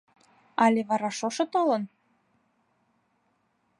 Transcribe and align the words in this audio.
Але 0.63 0.81
вара 0.89 1.11
шошо 1.19 1.45
толын? 1.53 1.83